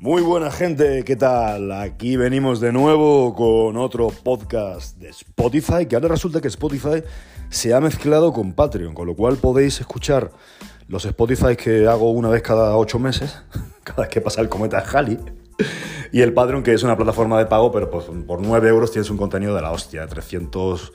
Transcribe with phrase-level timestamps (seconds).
[0.00, 1.70] Muy buena gente, ¿qué tal?
[1.72, 7.02] Aquí venimos de nuevo con otro podcast de Spotify, que ahora resulta que Spotify
[7.50, 10.30] se ha mezclado con Patreon, con lo cual podéis escuchar
[10.88, 13.42] los Spotify que hago una vez cada ocho meses,
[13.84, 15.18] cada vez que pasa el cometa Halley,
[16.12, 19.18] y el Patreon, que es una plataforma de pago, pero por 9 euros tienes un
[19.18, 20.92] contenido de la hostia, 300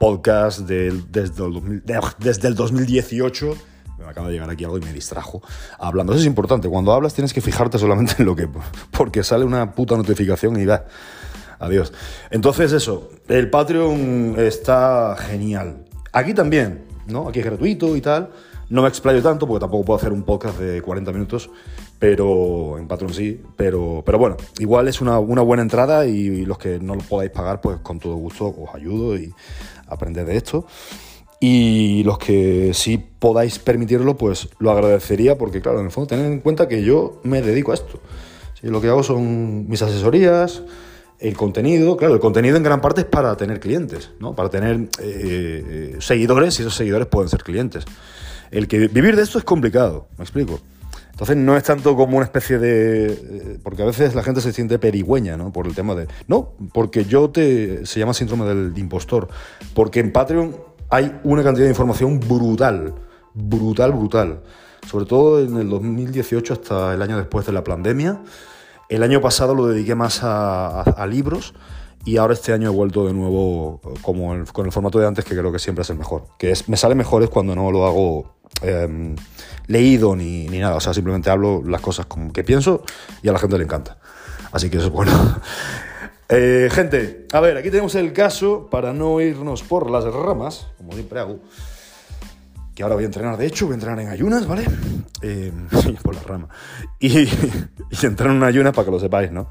[0.00, 3.54] podcasts desde, el 2000 de- desde el 2018
[3.98, 5.42] me acaba de llegar aquí algo y me distrajo
[5.78, 6.12] hablando.
[6.12, 6.68] Eso es importante.
[6.68, 8.48] Cuando hablas tienes que fijarte solamente en lo que.
[8.90, 10.84] Porque sale una puta notificación y va.
[11.58, 11.92] Adiós.
[12.30, 13.10] Entonces, eso.
[13.28, 15.84] El Patreon está genial.
[16.12, 17.28] Aquí también, ¿no?
[17.28, 18.30] Aquí es gratuito y tal.
[18.68, 21.50] No me explayo tanto porque tampoco puedo hacer un podcast de 40 minutos.
[21.98, 23.40] Pero en Patreon sí.
[23.56, 27.30] Pero, pero bueno, igual es una, una buena entrada y los que no lo podáis
[27.30, 29.32] pagar, pues con todo gusto os ayudo y
[29.88, 30.66] aprender de esto.
[31.38, 36.26] Y los que sí podáis permitirlo, pues lo agradecería porque, claro, en el fondo, tened
[36.26, 38.00] en cuenta que yo me dedico a esto.
[38.62, 40.62] Lo que hago son mis asesorías,
[41.18, 41.96] el contenido.
[41.96, 44.34] Claro, el contenido en gran parte es para tener clientes, ¿no?
[44.34, 47.84] Para tener eh, eh, seguidores y esos seguidores pueden ser clientes.
[48.50, 50.60] El que vivir de esto es complicado, me explico.
[51.10, 53.06] Entonces no es tanto como una especie de...
[53.06, 55.52] eh, Porque a veces la gente se siente perigüeña, ¿no?
[55.52, 56.08] Por el tema de...
[56.28, 57.86] No, porque yo te...
[57.86, 59.28] Se llama síndrome del impostor.
[59.74, 60.56] Porque en Patreon
[60.90, 62.94] hay una cantidad de información brutal.
[63.34, 64.42] Brutal, brutal.
[64.86, 68.22] Sobre todo en el 2018 hasta el año después de la pandemia.
[68.88, 71.54] El año pasado lo dediqué más a, libros
[72.04, 75.24] y ahora este año he vuelto de nuevo eh, como con el formato de antes
[75.24, 76.28] que creo que siempre es el mejor.
[76.38, 79.16] Que es, me sale mejor es cuando no lo hago em,
[79.66, 80.76] leído ni, ni nada.
[80.76, 82.82] O sea, simplemente hablo las cosas como que pienso
[83.22, 83.98] y a la gente le encanta.
[84.52, 85.12] Así que eso es bueno.
[86.28, 90.92] Eh, gente, a ver, aquí tenemos el caso para no irnos por las ramas, como
[90.92, 91.40] siempre hago
[92.76, 94.66] que ahora voy a entrenar, de hecho, voy a entrenar en ayunas, ¿vale?
[95.22, 95.50] Eh,
[96.02, 96.48] por la rama.
[97.00, 99.48] Y, y entrenar en ayunas, para que lo sepáis, ¿no?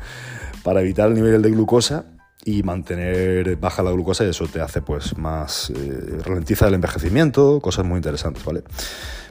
[0.64, 2.06] Para evitar el nivel de glucosa
[2.48, 5.72] y mantener baja la glucosa y eso te hace pues más...
[5.72, 8.64] eh, ralentiza el envejecimiento, cosas muy interesantes, ¿vale?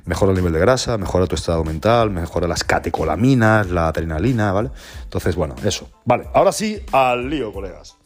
[0.05, 4.71] Mejora el nivel de grasa, mejora tu estado mental, mejora las catecolaminas, la adrenalina, ¿vale?
[5.05, 5.89] Entonces, bueno, eso.
[6.05, 7.97] Vale, ahora sí, al lío, colegas.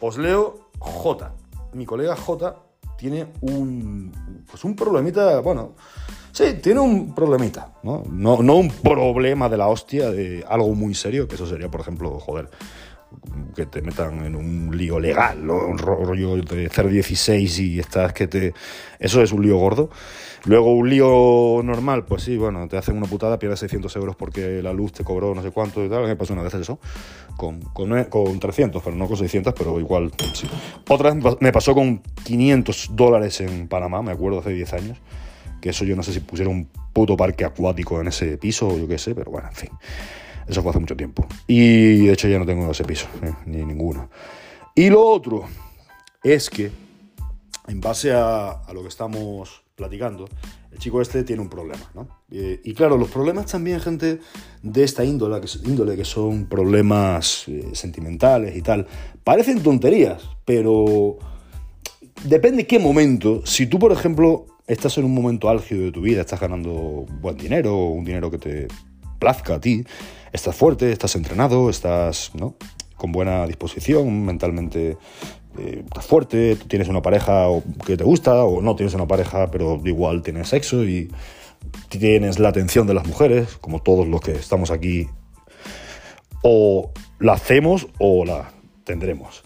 [0.00, 1.32] Os leo J.
[1.72, 2.54] Mi colega J
[2.98, 4.12] tiene un,
[4.48, 5.72] pues un problemita, bueno,
[6.30, 8.02] sí, tiene un problemita, ¿no?
[8.08, 11.80] No, no un problema de la hostia, de algo muy serio, que eso sería, por
[11.80, 12.50] ejemplo, joder,
[13.54, 15.66] que te metan en un lío legal, ¿no?
[15.66, 18.54] un ro- rollo de 016 y estás que te...
[18.98, 19.90] Eso es un lío gordo.
[20.44, 24.60] Luego un lío normal, pues sí, bueno, te hacen una putada, pierdes 600 euros porque
[24.62, 26.04] la luz te cobró no sé cuánto y tal.
[26.06, 26.80] Me pasó una vez eso,
[27.36, 30.48] con, con, con 300, pero no con 600, pero igual sí.
[30.88, 34.98] Otra vez me pasó con 500 dólares en Panamá, me acuerdo, hace 10 años.
[35.60, 38.76] Que eso yo no sé si pusieron un puto parque acuático en ese piso o
[38.76, 39.70] yo qué sé, pero bueno, en fin.
[40.46, 41.26] Eso fue hace mucho tiempo.
[41.46, 44.08] Y de hecho ya no tengo ese piso, eh, ni ninguno.
[44.74, 45.44] Y lo otro
[46.22, 46.70] es que,
[47.68, 50.28] en base a, lo que estamos platicando,
[50.70, 52.08] el chico este tiene un problema, ¿no?
[52.30, 54.20] Eh, y claro, los problemas también, gente,
[54.62, 58.86] de esta índole, que, índole, que son problemas eh, sentimentales y tal,
[59.22, 61.18] parecen tonterías, pero
[62.24, 63.44] depende qué momento.
[63.44, 67.36] Si tú, por ejemplo, estás en un momento álgido de tu vida, estás ganando buen
[67.36, 68.68] dinero, un dinero que te
[69.18, 69.84] plazca a ti,
[70.32, 72.56] estás fuerte, estás entrenado, estás ¿no?
[72.96, 74.96] con buena disposición, mentalmente
[75.58, 77.46] eh, estás fuerte, tienes una pareja
[77.84, 81.10] que te gusta o no tienes una pareja, pero igual tienes sexo y
[81.88, 85.08] tienes la atención de las mujeres, como todos los que estamos aquí,
[86.42, 88.52] o la hacemos o la
[88.84, 89.42] tendremos.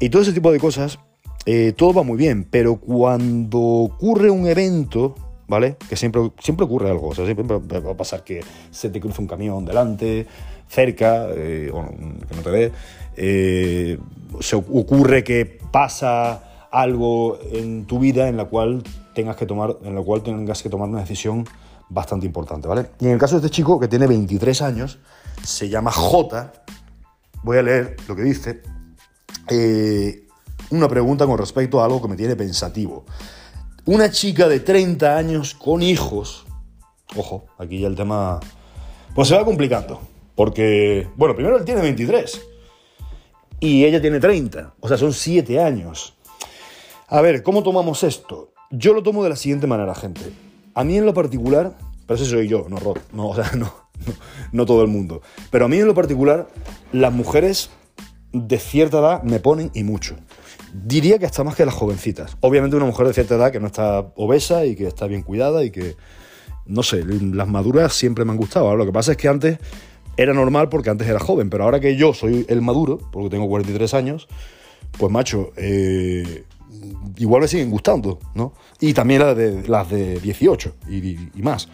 [0.00, 0.98] Y todo ese tipo de cosas,
[1.46, 5.14] eh, todo va muy bien, pero cuando ocurre un evento,
[5.46, 5.76] ¿vale?
[5.88, 9.20] Que siempre, siempre ocurre algo, o sea, siempre va a pasar que se te cruza
[9.20, 10.26] un camión delante,
[10.68, 11.70] cerca, eh,
[12.28, 12.72] que no te ve,
[13.16, 13.98] eh,
[14.40, 18.82] se ocurre que pasa algo en tu vida en la cual
[19.14, 21.44] tengas que tomar, en la cual tengas que tomar una decisión
[21.88, 22.90] bastante importante, ¿vale?
[23.00, 24.98] Y en el caso de este chico que tiene 23 años,
[25.42, 26.52] se llama J,
[27.42, 28.62] voy a leer lo que dice,
[29.48, 30.26] eh,
[30.70, 33.04] una pregunta con respecto a algo que me tiene pensativo.
[33.86, 36.46] Una chica de 30 años con hijos,
[37.16, 38.40] ojo, aquí ya el tema,
[39.14, 40.00] pues se va complicando,
[40.34, 42.40] porque, bueno, primero él tiene 23
[43.60, 46.14] y ella tiene 30, o sea, son 7 años.
[47.08, 48.54] A ver, ¿cómo tomamos esto?
[48.70, 50.32] Yo lo tomo de la siguiente manera, gente.
[50.72, 51.76] A mí en lo particular,
[52.06, 53.66] pero ese soy yo, no Rod, o sea, no,
[54.06, 54.14] no,
[54.50, 55.20] no todo el mundo.
[55.50, 56.48] Pero a mí en lo particular,
[56.90, 57.68] las mujeres
[58.32, 60.16] de cierta edad me ponen y mucho.
[60.74, 62.36] Diría que hasta más que las jovencitas.
[62.40, 65.62] Obviamente una mujer de cierta edad que no está obesa y que está bien cuidada
[65.62, 65.94] y que,
[66.66, 68.66] no sé, las maduras siempre me han gustado.
[68.66, 69.58] Ahora, lo que pasa es que antes
[70.16, 73.48] era normal porque antes era joven, pero ahora que yo soy el maduro, porque tengo
[73.48, 74.28] 43 años,
[74.98, 76.44] pues macho, eh,
[77.18, 78.52] igual me siguen gustando, ¿no?
[78.80, 81.68] Y también las de, las de 18 y, más,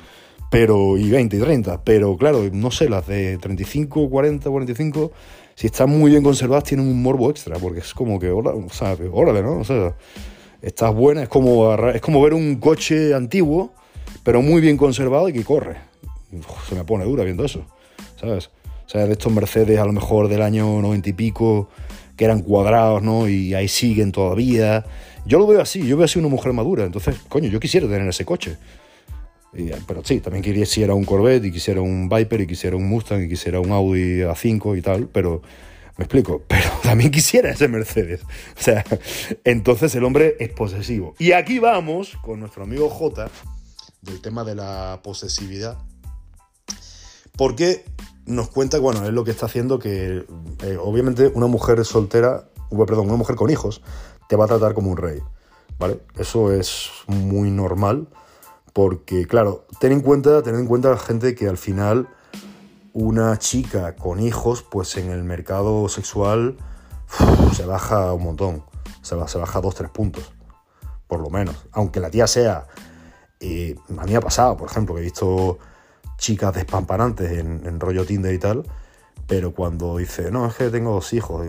[0.50, 5.12] pero y 20 y 30, pero claro, no sé, las de 35, 40, 45,
[5.61, 8.43] si están muy bien conservadas tienen un morbo extra, porque es como que, o
[8.73, 9.59] sea, órale, ¿no?
[9.59, 9.95] O sea,
[10.62, 13.75] estás buena, es como, es como ver un coche antiguo,
[14.25, 15.77] pero muy bien conservado y que corre.
[16.67, 17.67] se me pone dura viendo eso.
[18.19, 18.47] ¿sabes?
[18.87, 21.69] O sea, de estos Mercedes a lo mejor del año 90 y pico,
[22.17, 23.29] que eran cuadrados, ¿no?
[23.29, 24.87] Y ahí siguen todavía.
[25.27, 28.09] Yo lo veo así, yo veo así una mujer madura, entonces, coño, yo quisiera tener
[28.09, 28.57] ese coche.
[29.87, 33.29] Pero sí, también quisiera un Corvette y quisiera un Viper y quisiera un Mustang y
[33.29, 35.43] quisiera un Audi A5 y tal, pero
[35.97, 38.23] me explico, pero también quisiera ese Mercedes.
[38.23, 38.85] O sea,
[39.44, 41.14] entonces el hombre es posesivo.
[41.19, 43.29] Y aquí vamos con nuestro amigo J
[44.02, 45.79] del tema de la posesividad.
[47.37, 47.85] Porque
[48.26, 50.25] nos cuenta, bueno, es lo que está haciendo que
[50.62, 53.82] eh, obviamente una mujer soltera, perdón, una mujer con hijos,
[54.29, 55.19] te va a tratar como un rey,
[55.79, 56.00] ¿vale?
[56.19, 58.08] Eso es muy normal
[58.73, 62.09] porque, claro, ten en cuenta, en cuenta la gente que al final
[62.93, 66.57] una chica con hijos, pues en el mercado sexual
[67.55, 68.65] se baja un montón,
[69.03, 70.33] se, baja dos, tres puntos,
[71.07, 71.57] por lo menos.
[71.73, 72.67] Aunque la tía sea,
[73.41, 75.59] eh, a mí ha pasado, por ejemplo, que he visto
[76.19, 78.65] chicas despampanantes en, rollo Tinder y tal,
[79.27, 81.47] pero cuando dice, no, es que tengo dos hijos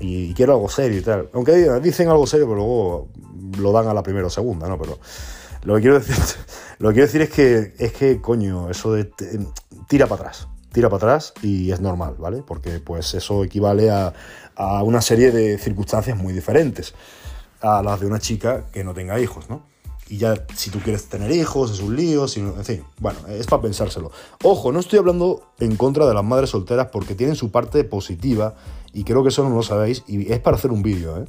[0.00, 3.08] y, quiero algo serio y tal, aunque dicen algo serio, pero luego
[3.58, 4.78] lo dan a la primera o segunda, ¿no?
[4.78, 4.98] Pero
[5.64, 6.00] lo que quiero
[7.06, 9.10] decir, es que, es que, coño, eso de
[9.88, 12.42] tira para atrás, tira para atrás y es normal, ¿vale?
[12.46, 14.12] Porque pues eso equivale a,
[14.56, 16.94] a una serie de circunstancias muy diferentes
[17.60, 19.62] a las de una chica que no tenga hijos, ¿no?
[20.12, 23.62] y ya si tú quieres tener hijos es un lío, en fin, bueno, es para
[23.62, 24.10] pensárselo.
[24.42, 28.54] Ojo, no estoy hablando en contra de las madres solteras porque tienen su parte positiva
[28.92, 31.16] y creo que eso no lo sabéis y es para hacer un vídeo.
[31.16, 31.24] ¿eh?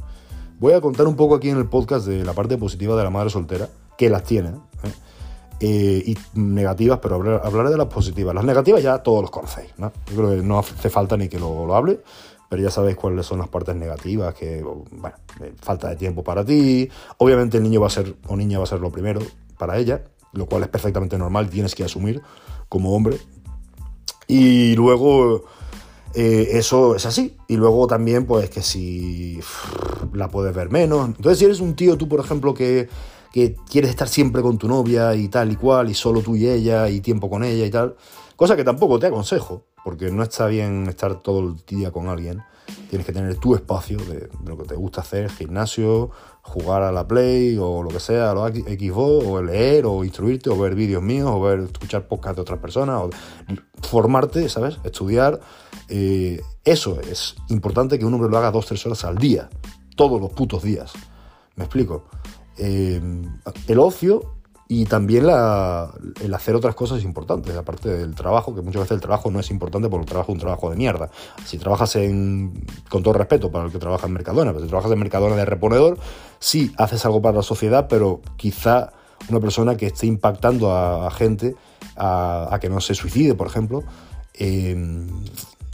[0.59, 3.09] Voy a contar un poco aquí en el podcast de la parte positiva de la
[3.09, 6.03] madre soltera, que las tiene, ¿eh?
[6.05, 8.35] Y negativas, pero hablaré de las positivas.
[8.35, 9.93] Las negativas ya todos los conocéis, ¿no?
[10.09, 12.01] Yo creo que no hace falta ni que lo, lo hable
[12.53, 15.15] pero ya sabéis cuáles son las partes negativas, que, bueno,
[15.59, 16.87] falta de tiempo para ti,
[17.17, 19.21] obviamente el niño va a ser, o niña va a ser lo primero
[19.57, 20.03] para ella,
[20.33, 22.21] lo cual es perfectamente normal, tienes que asumir
[22.69, 23.17] como hombre.
[24.27, 25.45] Y luego
[26.13, 27.35] eh, eso es así.
[27.47, 29.39] Y luego también, pues que si
[30.13, 31.07] la puedes ver menos.
[31.07, 32.87] Entonces, si eres un tío, tú, por ejemplo, que,
[33.33, 36.47] que quieres estar siempre con tu novia y tal y cual, y solo tú y
[36.47, 37.95] ella, y tiempo con ella y tal,
[38.35, 42.43] cosa que tampoco te aconsejo, porque no está bien estar todo el día con alguien.
[42.91, 46.11] Tienes que tener tu espacio de, lo que te gusta hacer, gimnasio,
[46.43, 50.57] jugar a la Play o lo que sea, a Xbox, o leer, o instruirte, o
[50.57, 53.09] ver vídeos míos, o ver, escuchar podcasts de otras personas, o
[53.81, 54.77] formarte, ¿sabes?
[54.83, 55.39] Estudiar.
[55.89, 59.49] Eh, eso es importante que un hombre lo haga dos, tres horas al día,
[59.95, 60.93] todos los putos días.
[61.55, 62.05] ¿Me explico?
[62.57, 63.01] Eh,
[63.67, 64.33] el ocio
[64.67, 69.29] y también el hacer otras cosas importantes, aparte del trabajo, que muchas veces el trabajo
[69.29, 71.09] no es importante porque el trabajo es un trabajo de mierda.
[71.45, 74.91] Si trabajas en, con todo respeto para el que trabaja en Mercadona, pero si trabajas
[74.91, 75.99] en Mercadona de reponedor,
[76.39, 78.93] sí haces algo para la sociedad, pero quizá
[79.29, 81.55] una persona que esté impactando a, gente
[81.95, 83.83] a, que no se suicide, por ejemplo,
[84.33, 84.75] eh,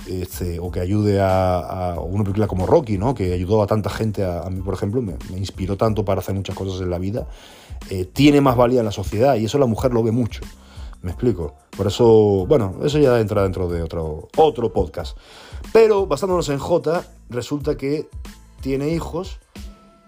[0.07, 3.13] este, o que ayude a, una película como Rocky, ¿no?
[3.13, 6.55] que ayudó a tanta gente, a, mí por ejemplo, me, inspiró tanto para hacer muchas
[6.55, 7.27] cosas en la vida,
[7.89, 10.41] eh, tiene más valía en la sociedad y eso la mujer lo ve mucho.
[11.01, 11.55] ¿Me explico?
[11.77, 15.17] Por eso, bueno, eso ya entra dentro de otro, otro podcast.
[15.71, 18.09] Pero basándonos en J, resulta que
[18.59, 19.39] tiene hijos,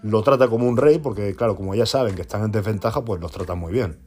[0.02, 3.20] lo trata como un rey, porque claro, como ya saben que están en desventaja, pues
[3.20, 3.98] los trata muy bien.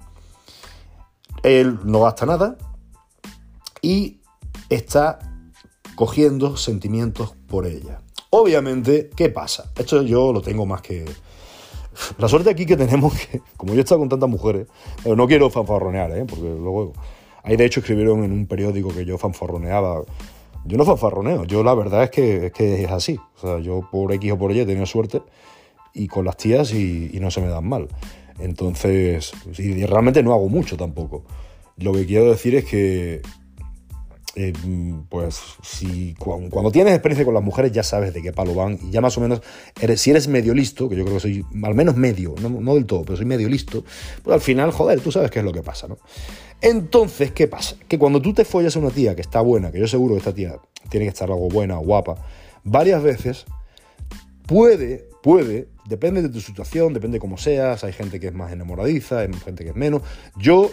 [1.42, 2.58] Él no gasta nada
[3.82, 4.20] y
[4.70, 5.20] está
[5.96, 8.02] cogiendo sentimientos por ella.
[8.30, 9.72] Obviamente, ¿qué pasa?
[9.78, 11.06] Esto yo lo tengo más que...
[12.18, 14.68] La suerte aquí que tenemos, que como yo he estado con tantas mujeres,
[15.02, 16.26] pero no quiero fanfarronear, ¿eh?
[16.28, 16.94] porque luego...
[17.44, 20.02] Ahí de hecho escribieron en un periódico que yo fanfarroneaba.
[20.66, 23.20] Yo no fanfarroneo, yo la verdad es que, es que es así.
[23.38, 25.22] O sea, yo por X o por Y he tenido suerte
[25.94, 27.88] y con las tías y, y no se me dan mal.
[28.40, 31.24] Entonces, y realmente no hago mucho tampoco.
[31.78, 33.22] Lo que quiero decir es que
[34.38, 34.52] eh,
[35.08, 38.92] pues si cuando, tienes experiencia con las mujeres ya sabes de qué palo van y
[38.92, 39.42] ya más o menos,
[39.80, 42.86] eres, si eres medio listo, que yo creo que soy al menos medio, no, del
[42.86, 43.86] todo, pero soy medio listo,
[44.24, 45.98] pues al final, joder, tú sabes qué es lo que pasa, ¿no?
[46.62, 47.78] Entonces, ¿qué pasa?
[47.88, 50.20] Que cuando tú te follas a una tía que está buena, que yo seguro que
[50.20, 50.58] esta tía
[50.90, 52.16] tiene que estar algo buena, guapa,
[52.64, 53.46] varias veces,
[54.46, 58.52] puede, puede, depende de tu situación, depende de cómo seas, hay gente que es más
[58.52, 60.02] enamoradiza, hay gente que es menos.
[60.38, 60.72] Yo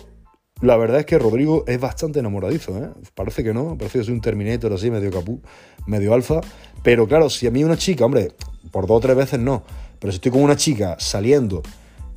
[0.63, 2.89] la verdad es que Rodrigo es bastante enamoradizo, ¿eh?
[3.15, 5.41] Parece que no, parece que soy un Terminator así, medio capú,
[5.87, 6.41] medio alfa.
[6.85, 8.33] Pero claro, si a mí una chica, hombre,
[8.71, 9.65] por dos o tres veces no,
[9.99, 11.63] pero si estoy con una chica saliendo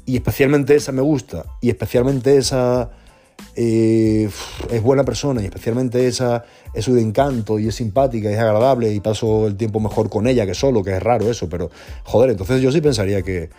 [0.06, 2.92] y especialmente esa me gusta y especialmente esa
[3.56, 4.30] eh,
[4.70, 8.94] es buena persona y especialmente esa es de encanto y es simpática y es agradable
[8.94, 11.72] y paso el tiempo mejor con ella que solo, que es raro eso, pero
[12.04, 13.50] joder, entonces yo sí pensaría que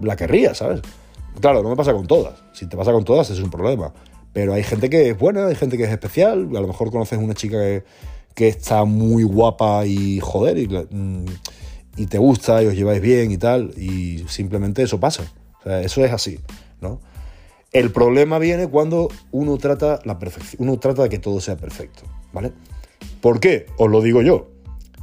[0.00, 0.80] la querría, ¿sabes?
[1.40, 2.34] Claro, no me pasa con todas.
[2.52, 3.92] Si te pasa con todas es un problema.
[4.32, 6.48] Pero hay gente que es buena, hay gente que es especial.
[6.56, 7.84] A lo mejor conoces una chica que,
[8.34, 11.24] que está muy guapa y joder, y, mm,
[11.96, 13.72] y, te gusta y os lleváis bien y tal.
[13.78, 15.24] Y simplemente eso pasa.
[15.60, 16.38] O sea, eso es así,
[16.80, 17.00] ¿no?
[17.72, 22.02] El problema viene cuando uno trata la perfección, uno trata de que todo sea perfecto,
[22.32, 22.52] ¿vale?
[23.20, 23.66] ¿Por qué?
[23.76, 24.50] Os lo digo yo.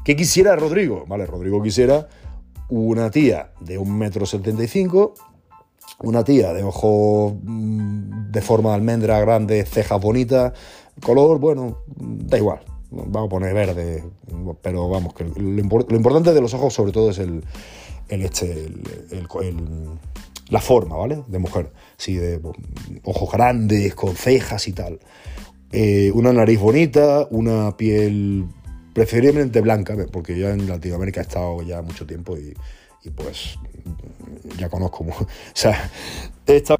[0.06, 1.06] ¿Qué quisiera Rodrigo?
[1.08, 2.08] Vale, Rodrigo quisiera
[2.70, 5.14] una tía de 1,75m
[6.04, 10.54] una tía de ojos mm, de forma de almendra grande, cejas bonitas,
[11.02, 12.60] color, bueno, da igual.
[12.92, 14.04] Vamos a poner verde,
[14.62, 17.44] pero vamos, que lo, importante de los ojos sobre todo es el,
[18.10, 18.70] este,
[20.50, 21.24] la forma, ¿vale?
[21.28, 21.72] De mujer.
[21.98, 22.40] Sí, de
[23.04, 25.00] ojos grandes, con cejas y tal.
[25.72, 28.46] Eh, una nariz bonita, una piel
[28.94, 32.54] preferiblemente blanca, porque ya en Latinoamérica he estado ya mucho tiempo y,
[33.04, 33.58] y pues
[34.58, 35.04] ya conozco.
[35.10, 35.90] o sea,
[36.46, 36.78] esta